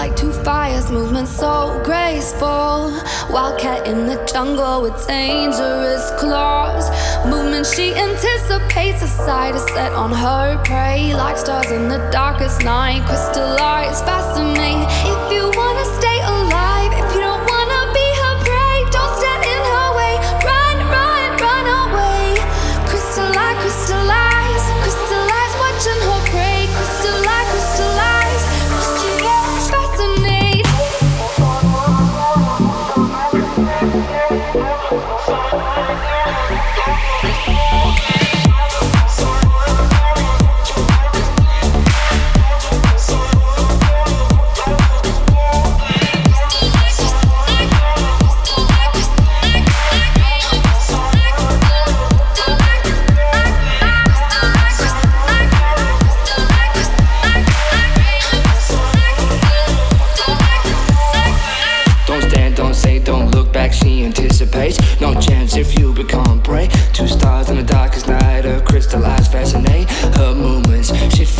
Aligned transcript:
Like 0.00 0.16
two 0.16 0.32
fires, 0.32 0.90
movement 0.90 1.28
so 1.28 1.78
graceful. 1.84 2.90
Wildcat 3.30 3.86
in 3.86 4.06
the 4.06 4.16
jungle 4.32 4.80
with 4.80 5.06
dangerous 5.06 6.10
claws. 6.18 6.88
Movement 7.26 7.66
she 7.66 7.92
anticipates, 7.94 9.02
a 9.02 9.06
sight 9.06 9.54
is 9.54 9.62
set 9.74 9.92
on 9.92 10.10
her 10.10 10.56
prey. 10.64 11.14
Like 11.14 11.36
stars 11.36 11.70
in 11.70 11.90
the 11.90 11.98
darkest 12.10 12.64
night, 12.64 13.04
crystal 13.04 13.42
eyes, 13.60 13.79
Don't 35.50 36.19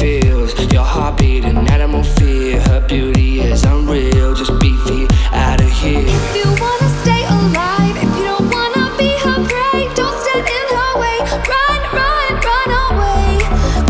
feels. 0.00 0.50
Your 0.72 0.82
heartbeat, 0.84 1.44
an 1.44 1.68
animal 1.68 2.02
fear. 2.02 2.60
Her 2.62 2.80
beauty 2.88 3.40
is 3.40 3.64
unreal. 3.64 4.34
Just 4.34 4.58
be 4.58 4.74
feet 4.86 5.12
out 5.32 5.60
of 5.60 5.70
here. 5.70 6.06
If 6.06 6.36
you 6.36 6.46
wanna 6.62 6.88
stay 7.02 7.22
alive, 7.26 7.96
if 8.04 8.10
you 8.16 8.24
don't 8.32 8.48
wanna 8.56 8.84
be 8.98 9.10
her 9.24 9.38
prey, 9.50 9.88
don't 9.94 10.16
stand 10.22 10.46
in 10.58 10.66
her 10.78 10.92
way. 11.02 11.18
Run, 11.52 11.80
run, 11.98 12.30
run 12.48 12.70
away. 12.86 13.28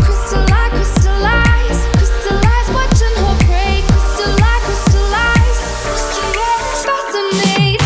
Crystal 0.03 0.45
eyes, 0.61 0.71
crystallize, 0.77 1.79
crystal 1.97 2.39
eyes. 2.53 2.67
Watching 2.77 3.15
her 3.23 3.35
prey, 3.47 3.75
crystal 3.89 4.33
eyes, 4.51 4.63
crystallize, 4.67 5.59
crystal 5.87 6.29
eyes. 6.49 6.79
Fascinate. 6.87 7.81